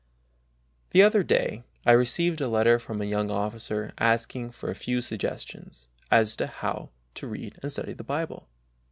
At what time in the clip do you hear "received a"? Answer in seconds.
1.91-2.47